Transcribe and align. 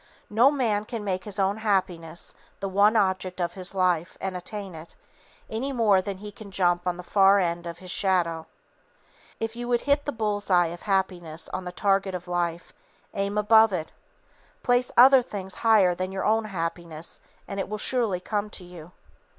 No 0.31 0.49
man 0.49 0.85
can 0.85 1.03
make 1.03 1.25
his 1.25 1.37
own 1.37 1.57
happiness 1.57 2.33
the 2.59 2.67
one 2.67 2.95
object 2.95 3.39
of 3.39 3.53
his 3.53 3.75
life 3.75 4.17
and 4.19 4.35
attain 4.35 4.73
it, 4.73 4.95
any 5.47 5.71
more 5.71 6.01
than 6.01 6.17
he 6.17 6.31
can 6.31 6.49
jump 6.49 6.87
on 6.87 6.97
the 6.97 7.03
far 7.03 7.37
end 7.37 7.67
of 7.67 7.77
his 7.77 7.91
shadow. 7.91 8.47
If 9.39 9.55
you 9.55 9.67
would 9.67 9.81
hit 9.81 10.05
the 10.05 10.11
bull's 10.11 10.49
eye 10.49 10.73
of 10.73 10.81
happiness 10.81 11.49
on 11.49 11.65
the 11.65 11.71
target 11.71 12.15
of 12.15 12.27
life, 12.27 12.73
aim 13.13 13.37
above 13.37 13.71
it. 13.71 13.91
Place 14.63 14.91
other 14.97 15.21
things 15.21 15.53
higher 15.61 15.93
than 15.93 16.11
your 16.11 16.25
own 16.25 16.45
happiness 16.45 17.19
and 17.47 17.59
it 17.59 17.69
will 17.69 17.77
surely 17.77 18.19
come 18.19 18.49
to 18.49 18.63
you. 18.63 18.93